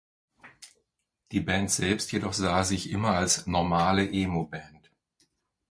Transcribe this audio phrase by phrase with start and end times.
[1.31, 4.89] Die Band selbst jedoch sah sich immer als "normale" Emo-Band.